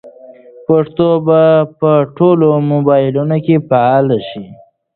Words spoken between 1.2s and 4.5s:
به په ټولو موبایلونو کې فعاله شي.